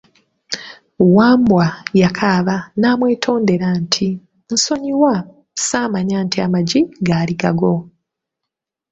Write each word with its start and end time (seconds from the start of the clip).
Wambwa 1.15 1.65
yakaaba 2.01 2.55
n'amwetondera 2.79 3.67
nti, 3.81 4.07
nsonyiwa, 4.53 5.13
saamanya 5.67 6.17
nti 6.25 6.37
amaggi 6.45 6.81
gaali 7.05 7.33
gago! 7.41 7.73